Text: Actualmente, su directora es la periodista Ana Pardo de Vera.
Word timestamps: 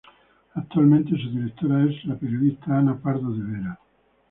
Actualmente, 0.55 1.11
su 1.11 1.29
directora 1.29 1.83
es 1.85 2.05
la 2.05 2.15
periodista 2.15 2.75
Ana 2.75 2.97
Pardo 2.99 3.33
de 3.35 3.43
Vera. 3.43 3.79